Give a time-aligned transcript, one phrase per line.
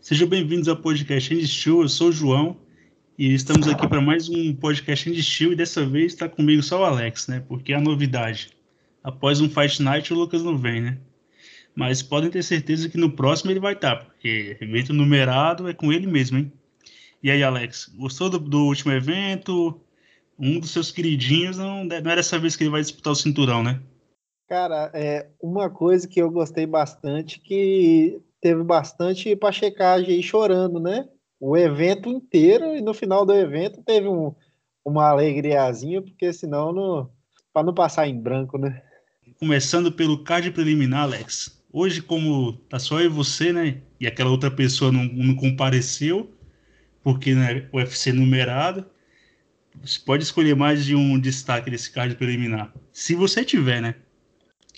[0.00, 1.68] Sejam bem-vindos ao podcast Andy.
[1.68, 2.56] Eu sou o João
[3.18, 6.84] e estamos aqui para mais um podcast Andy e dessa vez está comigo só o
[6.84, 7.44] Alex, né?
[7.46, 8.48] Porque é a novidade.
[9.04, 10.98] Após um Fight Night, o Lucas não vem, né?
[11.76, 15.74] Mas podem ter certeza que no próximo ele vai estar, tá, porque evento numerado é
[15.74, 16.50] com ele mesmo, hein?
[17.22, 19.78] E aí, Alex, gostou do, do último evento?
[20.38, 23.62] Um dos seus queridinhos, não, não era dessa vez que ele vai disputar o cinturão,
[23.62, 23.78] né?
[24.48, 30.80] Cara, é uma coisa que eu gostei bastante que teve bastante para checagem aí chorando,
[30.80, 31.08] né?
[31.38, 34.34] O evento inteiro e no final do evento teve um,
[34.84, 37.10] uma alegriazinha, porque senão não,
[37.52, 38.82] para não passar em branco, né?
[39.38, 41.62] Começando pelo card preliminar, Alex.
[41.72, 43.80] Hoje, como tá só eu e você, né?
[43.98, 46.30] E aquela outra pessoa não, não compareceu,
[47.02, 48.84] porque né, o UFC numerado.
[49.82, 52.74] Você pode escolher mais de um destaque desse card preliminar.
[52.92, 53.94] Se você tiver, né?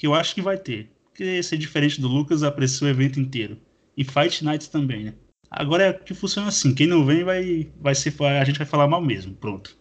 [0.03, 0.91] que eu acho que vai ter.
[1.23, 3.57] Porque ser diferente do Lucas, apreciou o evento inteiro.
[3.97, 5.15] E Fight Nights também, né?
[5.49, 8.89] Agora é que funciona assim, quem não vem vai, vai ser, a gente vai falar
[8.89, 9.79] mal mesmo, pronto.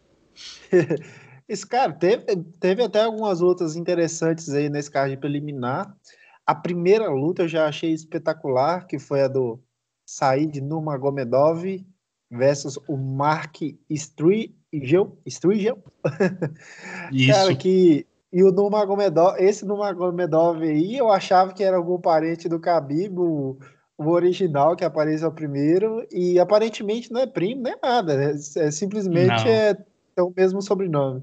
[1.50, 2.26] Esse cara teve,
[2.60, 5.98] teve até algumas outras interessantes aí nesse card preliminar.
[6.46, 9.60] A primeira luta eu já achei espetacular, que foi a do
[10.06, 11.84] Said Nurmagomedov
[12.30, 13.56] versus o Mark
[13.90, 15.18] Strigel.
[15.26, 15.84] Strigel?
[17.12, 17.32] Isso.
[17.34, 22.60] Cara, que e o Nurmagomedov, esse Nurmagomedov aí, eu achava que era algum parente do
[22.60, 23.58] Khabib, o,
[23.98, 29.48] o original que apareceu primeiro, e aparentemente não é primo, nem nada, é, é simplesmente
[29.50, 29.76] é,
[30.16, 31.22] é, o mesmo sobrenome.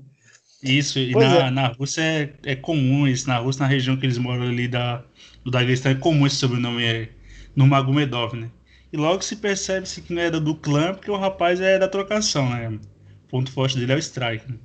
[0.62, 1.50] Isso, e na, é.
[1.50, 5.03] na Rússia é, é comum isso, na Rússia, na região que eles moram ali da,
[5.45, 7.09] do Daguestão, é comum esse sobrenome é
[7.56, 8.50] Nurmagomedov, né?
[8.93, 12.48] E logo se percebe-se que não é do clã, porque o rapaz é da trocação,
[12.50, 12.69] né?
[12.69, 14.59] O ponto forte dele é o strike, né?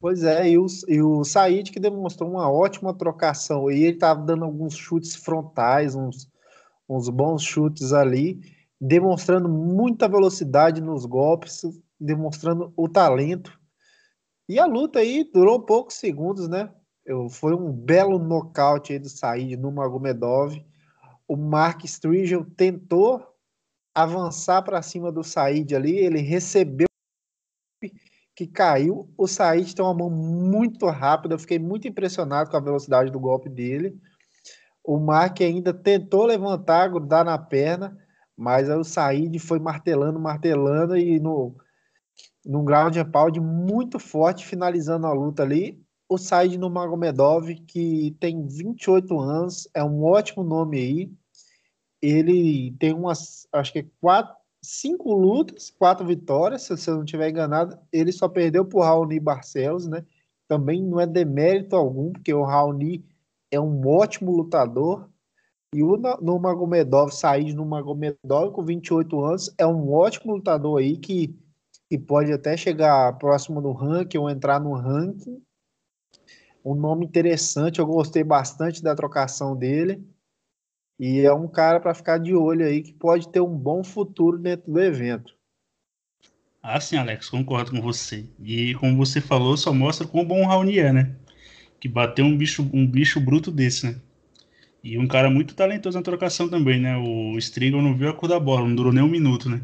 [0.00, 3.70] Pois é, e o, e o Said que demonstrou uma ótima trocação.
[3.70, 6.26] E ele estava dando alguns chutes frontais, uns,
[6.88, 8.40] uns bons chutes ali,
[8.80, 11.62] demonstrando muita velocidade nos golpes,
[12.00, 13.60] demonstrando o talento.
[14.48, 16.72] E a luta aí durou poucos segundos, né?
[17.04, 20.64] Eu, foi um belo nocaute aí do Said no Magomedov.
[21.28, 23.22] O Mark Strigel tentou
[23.94, 26.89] avançar para cima do Said ali, ele recebeu
[28.40, 29.06] que caiu.
[29.18, 33.20] O Said tem uma mão muito rápida, eu fiquei muito impressionado com a velocidade do
[33.20, 33.94] golpe dele.
[34.82, 37.94] O Mark ainda tentou levantar, grudar na perna,
[38.34, 41.54] mas aí o Said foi martelando, martelando e no
[42.42, 45.78] num ground and pound muito forte, finalizando a luta ali.
[46.08, 51.12] O Said no Magomedov, que tem 28 anos, é um ótimo nome aí.
[52.00, 57.30] Ele tem umas, acho que é quatro, cinco lutas, quatro vitórias, se você não estiver
[57.30, 57.78] enganado.
[57.92, 60.04] Ele só perdeu para o Raoni Barcelos, né?
[60.48, 63.04] Também não é demérito algum, porque o Raoni
[63.50, 65.08] é um ótimo lutador.
[65.72, 71.38] E o Nurmagomedov, Said Nurmagomedov, com 28 anos, é um ótimo lutador aí que,
[71.88, 75.40] que pode até chegar próximo no ranking ou entrar no ranking.
[76.64, 80.04] Um nome interessante, eu gostei bastante da trocação dele.
[81.00, 84.36] E é um cara para ficar de olho aí que pode ter um bom futuro
[84.36, 85.34] dentro do evento.
[86.62, 88.26] Ah, sim, Alex, concordo com você.
[88.38, 91.16] E como você falou, só mostra quão bom o Raoni é, né?
[91.80, 93.96] Que bateu um bicho, um bicho bruto desse, né?
[94.84, 96.98] E um cara muito talentoso na trocação também, né?
[96.98, 99.62] O Strigo não viu a cor da bola, não durou nem um minuto, né?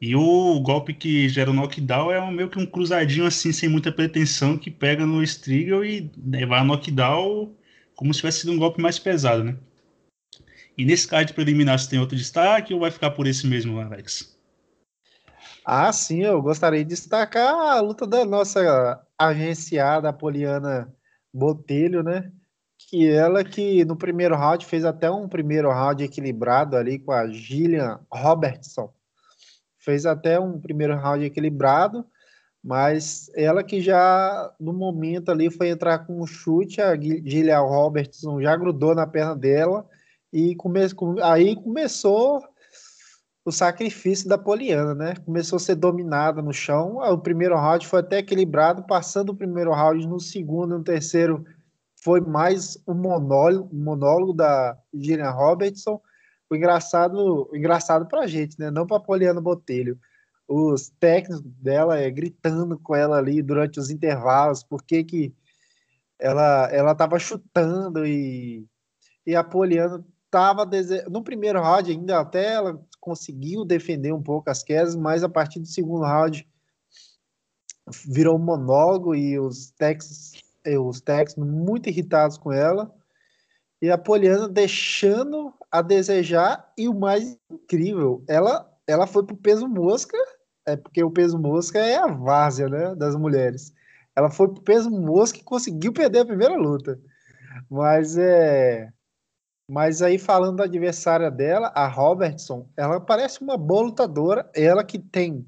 [0.00, 3.92] E o golpe que gera o knockdown é meio que um cruzadinho assim, sem muita
[3.92, 6.10] pretensão, que pega no Strigo e
[6.44, 7.54] vai a knockdown
[7.94, 9.56] como se tivesse sido um golpe mais pesado, né?
[10.76, 14.34] E nesse card preliminar, você tem outro destaque ou vai ficar por esse mesmo, Alex?
[15.64, 20.92] Ah, sim, eu gostaria de destacar a luta da nossa agenciada Poliana
[21.32, 22.30] Botelho, né?
[22.90, 27.28] Que ela que no primeiro round fez até um primeiro round equilibrado ali com a
[27.28, 28.92] Gillian Robertson.
[29.78, 32.04] Fez até um primeiro round equilibrado,
[32.62, 38.42] mas ela que já no momento ali foi entrar com um chute, a Gillian Robertson
[38.42, 39.88] já grudou na perna dela
[40.34, 40.80] e come,
[41.22, 42.42] aí começou
[43.44, 45.14] o sacrifício da Poliana, né?
[45.24, 46.96] Começou a ser dominada no chão.
[46.96, 51.44] O primeiro round foi até equilibrado, passando o primeiro round no segundo, no terceiro
[52.02, 56.00] foi mais um monólogo, um monólogo da Gillian Robertson.
[56.50, 58.72] O engraçado, o engraçado pra gente, né?
[58.72, 59.98] Não pra Poliana Botelho.
[60.48, 65.32] Os técnicos dela é, gritando com ela ali durante os intervalos, porque que
[66.18, 68.66] ela ela tava chutando e
[69.26, 70.04] e a Poliana
[70.34, 71.04] estava dese...
[71.08, 75.60] no primeiro round ainda até ela conseguiu defender um pouco as quedas, mas a partir
[75.60, 76.46] do segundo round
[78.06, 80.32] virou um monólogo e os Texas,
[80.80, 82.92] os Texans muito irritados com ela.
[83.80, 89.68] E a Poliana deixando a desejar, e o mais incrível, ela, ela foi pro peso
[89.68, 90.16] mosca,
[90.66, 93.74] é porque o peso mosca é a várzea, né, das mulheres.
[94.16, 96.98] Ela foi pro peso mosca e conseguiu perder a primeira luta.
[97.70, 98.93] Mas é.
[99.68, 104.50] Mas aí, falando da adversária dela, a Robertson, ela parece uma boa lutadora.
[104.54, 105.46] Ela que tem.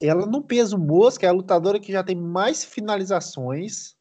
[0.00, 3.94] Ela no peso mosca é a lutadora que já tem mais finalizações.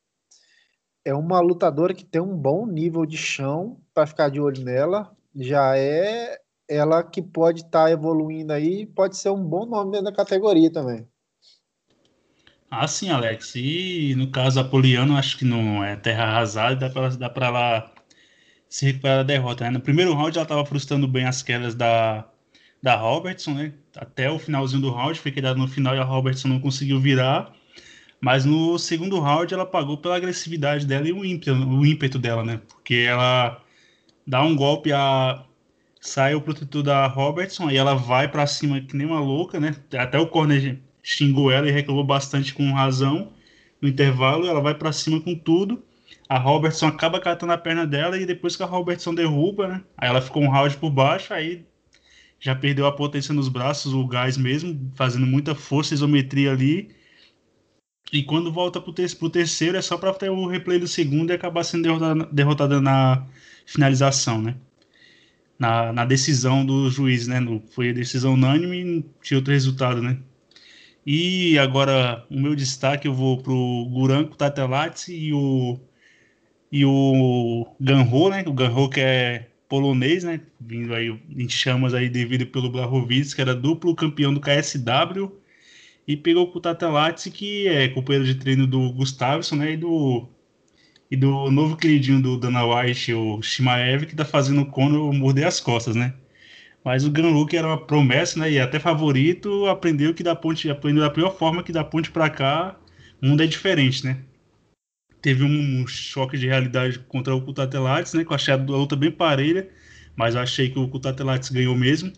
[1.04, 5.16] É uma lutadora que tem um bom nível de chão para ficar de olho nela.
[5.36, 10.06] Já é ela que pode estar tá evoluindo aí, pode ser um bom nome dentro
[10.06, 11.06] da categoria também.
[12.70, 13.56] Ah, sim, Alex.
[13.56, 17.92] E no caso Apoliano, acho que não é terra arrasada, dá para ela
[18.72, 19.66] se recuperar da derrota.
[19.66, 19.72] Né?
[19.72, 22.26] No primeiro round ela estava frustrando bem as quedas da,
[22.82, 23.74] da Robertson, né?
[23.98, 27.54] Até o finalzinho do round, foi quedado no final e a Robertson não conseguiu virar.
[28.22, 32.46] Mas no segundo round ela pagou pela agressividade dela e o ímpeto, o ímpeto dela,
[32.46, 32.62] né?
[32.70, 33.62] Porque ela
[34.26, 35.44] dá um golpe, a
[36.00, 39.76] sai o protetor da Robertson, aí ela vai para cima que nem uma louca, né?
[39.98, 43.34] Até o corner xingou ela e reclamou bastante com razão.
[43.82, 45.84] No intervalo, ela vai para cima com tudo.
[46.32, 49.84] A Robertson acaba catando a perna dela e depois que a Robertson derruba, né?
[49.98, 51.66] Aí ela ficou um round por baixo, aí
[52.40, 56.96] já perdeu a potência nos braços, o gás mesmo, fazendo muita força, isometria ali.
[58.14, 61.32] E quando volta pro, ter pro terceiro, é só para ter o replay do segundo
[61.32, 63.28] e acabar sendo derrotada, derrotada na
[63.66, 64.56] finalização, né?
[65.60, 67.42] Na, na decisão do juiz, né?
[67.42, 70.18] No, foi a decisão unânime e tinha outro resultado, né?
[71.06, 75.78] E agora o meu destaque eu vou pro Guranco Tatelats e o
[76.72, 78.44] e o Ganro, né?
[78.48, 80.42] O Ganro que é polonês, né?
[80.60, 85.32] Vindo aí em chamas aí devido pelo Blachowicz, que era duplo campeão do KSW
[86.08, 89.74] e pegou o Tatelats que é companheiro de treino do Gustavson, né?
[89.74, 90.28] E do
[91.12, 95.46] e do novo queridinho do Dana White, o Shimaev, que tá fazendo o Conor morder
[95.46, 96.14] as costas, né?
[96.84, 100.70] Mas o Ganlu, que era uma promessa, né, e até favorito, aprendeu que da ponte,
[100.70, 102.78] aprendeu da pior forma que da ponte para cá,
[103.22, 104.20] o mundo é diferente, né?
[105.22, 109.12] Teve um, choque de realidade contra o Kutatelates, né, que eu achei a luta bem
[109.12, 109.70] parelha,
[110.16, 112.12] mas eu achei que o Kutatelates ganhou mesmo.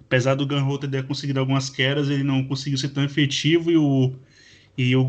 [0.00, 4.14] Apesar do Ganru ter conseguido algumas quedas, ele não conseguiu ser tão efetivo e o
[4.78, 5.02] e o,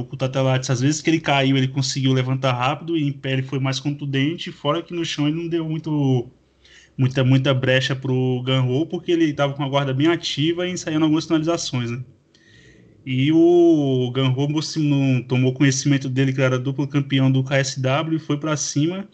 [0.00, 3.42] o Kutatelates, às vezes que ele caiu, ele conseguiu levantar rápido e em pé ele
[3.44, 6.28] foi mais contundente, fora que no chão ele não deu muito
[6.96, 10.72] muita, muita brecha para o Ganro, porque ele estava com a guarda bem ativa e
[10.72, 12.04] ensaiando algumas finalizações, né?
[13.06, 14.48] E o Ganro
[14.78, 19.06] não tomou conhecimento dele, que era duplo campeão do KSW, foi para cima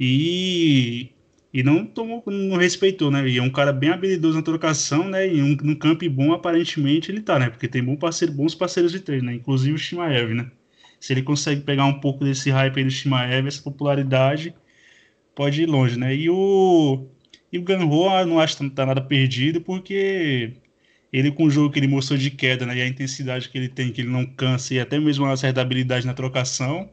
[0.00, 1.10] e,
[1.52, 3.28] e não tomou, não respeitou, né?
[3.28, 5.28] E é um cara bem habilidoso na trocação, né?
[5.28, 7.50] E um, no campo bom, aparentemente, ele tá, né?
[7.50, 9.34] Porque tem bom parceiro, bons parceiros de treino, né?
[9.34, 10.50] Inclusive o Shimaev, né?
[11.00, 14.54] Se ele consegue pegar um pouco desse hype aí do Shimaev, essa popularidade,
[15.34, 16.14] pode ir longe, né?
[16.14, 17.06] E o,
[17.52, 20.54] e o Ganho ah, não acho que tá nada perdido, porque
[21.14, 22.76] ele com o jogo que ele mostrou de queda, né?
[22.76, 25.60] E a intensidade que ele tem, que ele não cansa, e até mesmo uma certa
[25.60, 26.90] habilidade na trocação,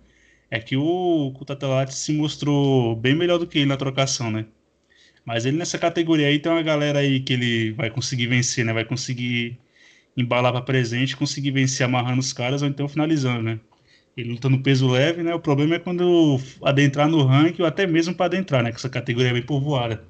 [0.52, 4.46] é que o, o se mostrou bem melhor do que ele na trocação, né?
[5.26, 8.74] Mas ele nessa categoria aí tem uma galera aí que ele vai conseguir vencer, né?
[8.74, 9.60] Vai conseguir
[10.18, 13.60] embalar para presente, conseguir vencer amarrando os caras ou então finalizando, né?
[14.18, 15.34] Ele luta no peso leve, né?
[15.34, 18.72] O problema é quando adentrar no ranking ou até mesmo para adentrar, né?
[18.72, 20.04] Que essa categoria é bem povoada.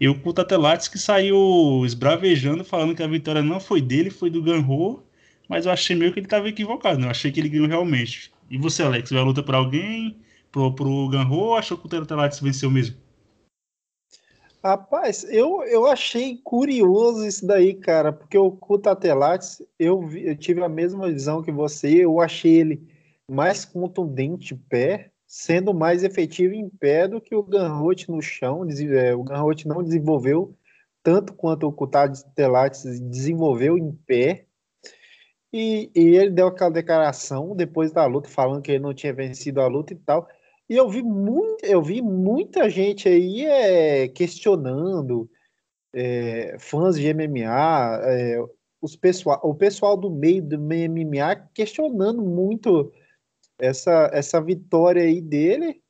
[0.00, 4.42] E o Kutatelates que saiu esbravejando, falando que a vitória não foi dele, foi do
[4.42, 5.04] Ganro,
[5.48, 7.06] mas eu achei meio que ele estava equivocado, né?
[7.06, 8.32] Eu achei que ele ganhou realmente.
[8.50, 10.18] E você, Alex, vai luta para alguém?
[10.50, 12.96] Pro, pro Ganro ou achou que o Kutatelates venceu mesmo?
[14.64, 20.68] Rapaz, eu, eu achei curioso isso daí, cara, porque o Kutatelates, eu, eu tive a
[20.70, 22.88] mesma visão que você, eu achei ele
[23.30, 28.64] mais contundente pé, sendo mais efetivo em pé do que o Ganrote no chão.
[28.96, 30.56] É, o Ganrote não desenvolveu
[31.02, 34.46] tanto quanto o Kutad Telates desenvolveu em pé.
[35.52, 39.60] E, e, ele deu aquela declaração depois da luta, falando que ele não tinha vencido
[39.60, 40.28] a luta e tal.
[40.68, 45.28] E eu vi, muito, eu vi muita gente aí é, questionando,
[45.92, 48.40] é, fãs de MMA, é,
[48.80, 52.92] os pessoal, o pessoal do meio do MMA questionando muito
[53.58, 55.82] essa, essa vitória aí dele,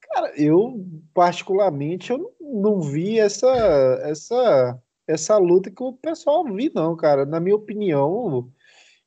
[0.00, 3.48] cara, eu particularmente eu não vi essa,
[4.02, 7.24] essa, essa luta que o pessoal vi, não, cara.
[7.24, 8.50] Na minha opinião,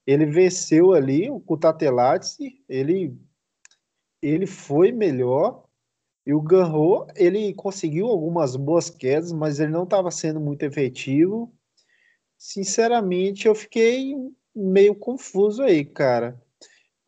[0.06, 3.16] ele venceu ali o Kutatelatsi, ele,
[4.22, 5.66] ele foi melhor.
[6.26, 11.52] E o Ganro, ele conseguiu algumas boas quedas, mas ele não estava sendo muito efetivo.
[12.38, 14.14] Sinceramente, eu fiquei
[14.56, 16.40] meio confuso aí, cara.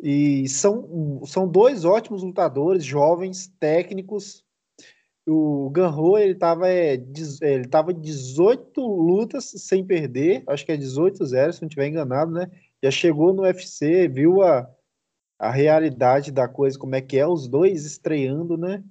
[0.06, 4.44] E são, são dois ótimos lutadores, jovens, técnicos.
[5.26, 6.96] o Ganro, ele tava, é,
[7.42, 12.52] ele tava 18 lutas sem perder, acho que é 18-0, se não estiver enganado, né?
[12.84, 14.70] Já chegou no UFC, viu a,
[15.40, 18.84] a realidade da coisa, como é que é, os dois estreando, né?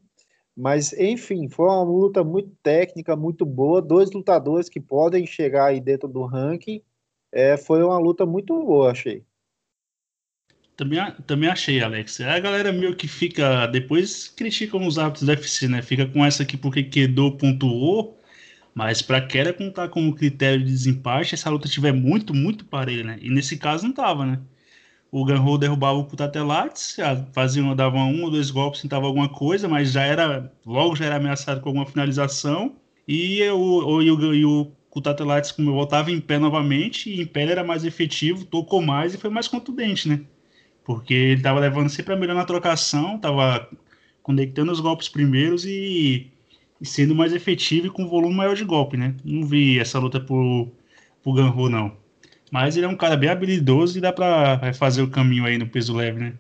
[0.57, 5.81] Mas, enfim, foi uma luta muito técnica, muito boa, dois lutadores que podem chegar aí
[5.81, 6.83] dentro do ranking,
[7.31, 9.27] é, foi uma luta muito boa, achei.
[10.83, 12.21] Também, também achei, Alex.
[12.21, 13.67] A galera meio que fica.
[13.67, 15.81] Depois criticam os árbitros do UFC, né?
[15.81, 18.19] Fica com essa aqui porque quedou, pontuou.
[18.75, 23.19] Mas para querer contar como critério de desempate, essa luta tiver muito, muito parelha, né?
[23.23, 24.41] E nesse caso não tava, né?
[25.11, 26.97] O Ganro derrubava o Kutatelates,
[27.33, 30.53] fazia, dava um ou dois golpes, tentava alguma coisa, mas já era.
[30.67, 32.77] Logo já era ameaçado com alguma finalização.
[33.07, 37.43] E o, e o, o Kutatelates, como eu voltava em pé novamente, e em pé
[37.45, 40.23] era mais efetivo, tocou mais e foi mais contundente, né?
[40.85, 43.69] Porque ele estava levando sempre a melhor na trocação, estava
[44.23, 46.31] conectando os golpes primeiros e,
[46.81, 49.15] e, sendo mais efetivo e com volume maior de golpe, né?
[49.25, 50.71] Não vi essa luta por,
[51.23, 51.97] por Ganro, não.
[52.51, 55.69] Mas ele é um cara bem habilidoso e dá para fazer o caminho aí no
[55.69, 56.35] peso leve, né?